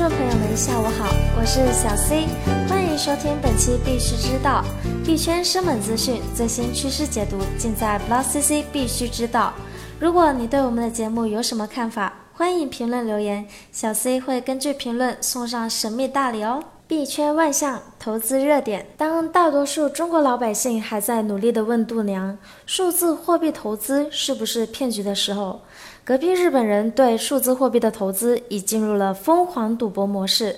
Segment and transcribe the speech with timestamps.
[0.00, 2.26] 众朋友们，下午好，我是小 C，
[2.70, 4.64] 欢迎收听本期必须知道
[5.04, 9.52] 币圈生猛资讯、最新趋势解读，尽在 BlockCC 必须知道。
[9.98, 16.64] 如果你对我们的节目有什么看法，欢迎评论留言，小 C 会根据评论送上神秘大礼哦。
[16.90, 22.36] 币圈万象投资热点，当大多数中国老百姓还在努力地问度娘，
[22.66, 25.60] 数字货币投资是不是骗局的时候，
[26.02, 30.56] 隔壁日本人对数字货币的投资已进入了疯狂赌博模式。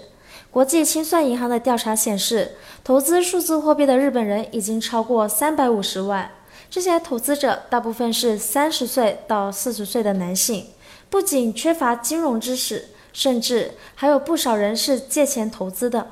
[0.50, 6.30] 国际清算银行的调查显示，投资数字货币的日本人已经超过三百五十万。
[6.70, 10.68] 这些投资者大部分是三十岁到四十岁的男性，
[11.10, 16.06] 不仅缺乏金融知识，甚至还有不少人是借钱投资的。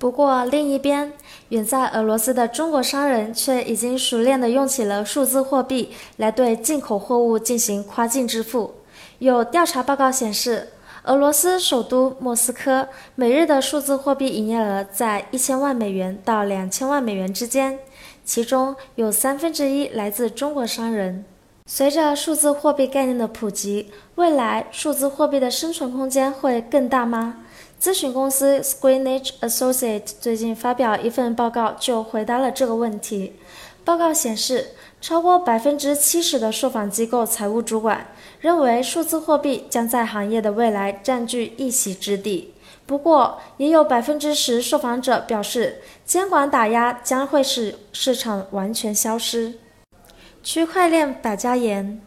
[0.00, 1.12] 不过，另一边，
[1.50, 8.76] 远在俄罗斯的中国商人却已经熟练地用起了数字货币来对进口货物进行跨境支付。
[9.18, 10.68] 有调查报告显示，
[11.02, 17.78] 俄罗斯首都莫斯科每日的数字货币营业额在一千万美元到两千万美元之间，
[18.24, 21.26] 其中有三分之一来自中国商人。
[21.66, 27.44] 随着数字货币概念的普及，未来数字货币的生存空间会更大吗？
[27.80, 33.32] 咨询公司 s q u e e n a g e Associate 最近发表一份报告，就回答了这个问题。
[33.86, 42.52] 报告显示，超过百分之七十的受访机构财务主管认为数字货币将在行业的未来占据一席之地。
[42.84, 49.54] 不过，也有百分之十受访者表示，监管打压将会使市场完全消失。
[50.42, 52.02] 区块链百家言。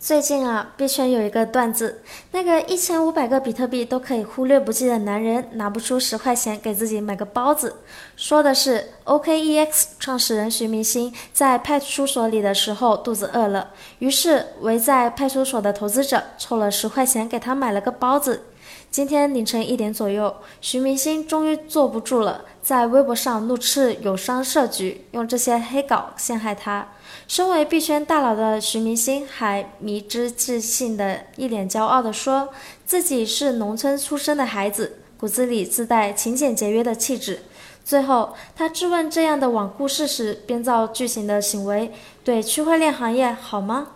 [0.00, 7.74] 最近啊，币圈有一个段子，那个一千五百个比特币都可以忽略不计的男人，拿不出十块钱给自己买个包子。
[8.16, 18.44] 说的是 OKEX 创始人徐明星在派出所里的时候肚子饿了，于是围在派出所的投资者凑了十块钱给他买了个包子。
[18.90, 26.88] 今天凌晨一点左右，徐明星终于坐不住了，在微博上怒斥友商设局，用这些黑稿陷害他。
[27.26, 32.48] 身为币圈大佬的徐明星还迷之自信的一脸骄傲地说
[32.86, 37.42] 自己是农村出生的孩子，骨子里自带勤俭节约的气质。
[37.84, 41.92] 最后，他质问这样的罔顾事实、编造剧情的行为
[42.24, 43.88] 对区块链行业好吗？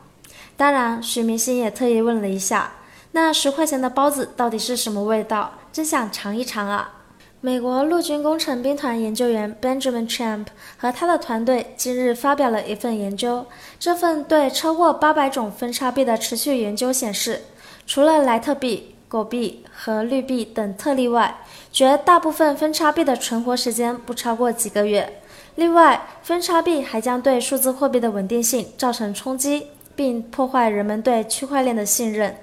[0.56, 2.72] 当然，徐明星也特意问了一下，
[3.12, 5.52] 那十块钱的包子到底是什么味道？
[5.70, 6.94] 真想尝一尝啊！
[7.42, 10.46] 美国陆军工程兵团研究员 Benjamin Champ
[10.78, 13.44] 和他的团队近日发表了一份研究。
[13.78, 17.42] 这份对超过八百种分叉币的持续研究显示，
[17.86, 21.40] 除了莱特币、狗币和绿币等特例外，
[21.70, 25.20] 绝大部分分叉币的存活时间不超过几个月。
[25.56, 32.34] 另外，分叉币还将对数字货币的稳定性造成冲击，并破坏人们对区块链的信任。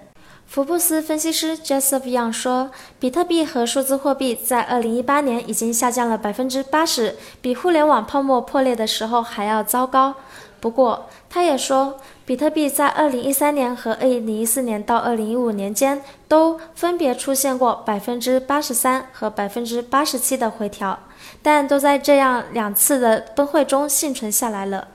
[0.50, 10.16] 福布斯分析师 Joseph Young 说，比特币和数字货币在2018年已经下降了百分之八十，比互联网泡沫破裂的时候还要糟糕。
[10.60, 20.98] 不过，他也说，比特币在2013年和2014年到2015年间都分别出现过百分之八十三和百分之八十七的回调，
[21.44, 24.88] 但都在这样两次的崩溃中幸存下来了。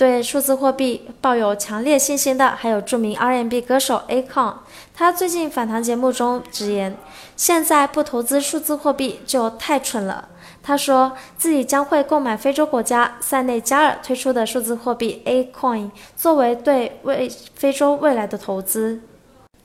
[0.00, 4.54] 对数字货币抱有强烈信心的，还有著名 R&B 歌手 Akon。
[4.94, 6.96] 他最近访谈节目中直言，
[7.36, 10.30] 现在不投资数字货币就太蠢了。
[10.62, 19.02] 他说自己将会购买非洲国家塞内加尔推出的数字货币 Acoin，作为对未非洲未来的投资。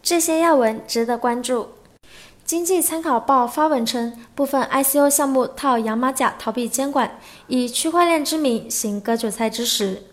[0.03, 1.69] 这些要闻值得关注。
[2.43, 10.03] 经济参考报发文称，部分 ICO 项目套洋马甲逃避监管，以区块链之名行割韭菜之实。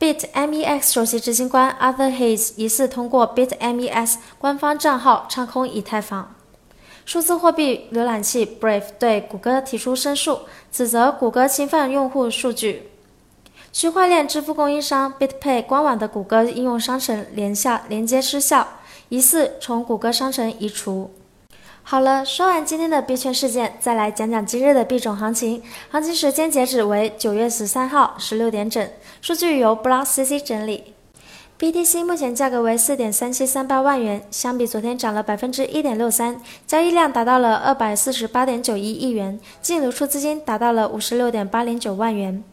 [0.00, 6.36] BitMEX 首席执行官 Arthur Hayes 疑似通过 BitMEX 官方账号唱空以太坊。
[7.04, 12.90] 数字货币浏览器 Brave 对谷歌提出申诉，指责谷歌侵犯用户数据。
[13.72, 18.68] 区块链支付供应商 BitPay 官网的谷歌应用商城连下连接失效，
[19.08, 21.10] 疑似从谷歌商城移除。
[21.90, 25.62] 好了，说完今天的币圈事件，再来讲讲今日的币种行情。
[25.90, 28.86] 行情时间截止为九月十三号十六点整，
[29.22, 30.92] 数据由 Block CC 整理。
[31.58, 42.44] BTC 目前价格为四点三七三八万元，相比昨天涨了百分之一点六三，交易量达到了二百四十八点九一亿元，净流出资金达到了五十六点八零九万元。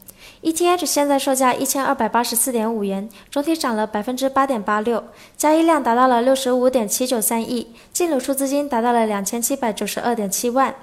[0.41, 5.03] ETH 现在售价一千二百八十四点五元，总体涨了百分之八点八六，
[5.35, 10.75] 交易量达到了六十五点七九三亿，净流出资金达到了两千七百九十二点七万。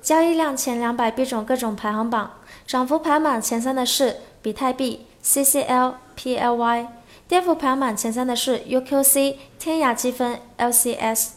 [0.00, 2.30] 交易量前两百币种各种排行榜，
[2.66, 6.86] 涨幅排行榜前三的是比特币、CCL、PLY；
[7.26, 11.30] 跌幅排行榜前三的是 UQC、天涯积分、LCS。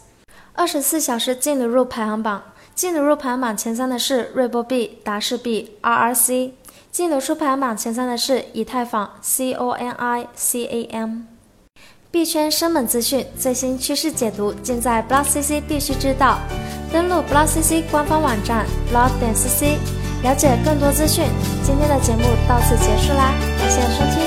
[0.52, 2.42] 二十四小时净流入排行榜，
[2.74, 6.52] 净流入排行榜前三的是瑞波币、达世币、RRC；
[6.90, 11.20] 净流出排行榜前三的是以太坊、C O N I C A M。
[12.10, 16.38] 币圈生猛资讯、最新趋势解读，尽在 BlockCC 必须知道。
[16.92, 19.76] 登录 BlockCC 官方网站 block 点 cc，
[20.24, 21.24] 了解更多资讯。
[21.64, 24.19] 今天的节目到此结束啦，感谢收听。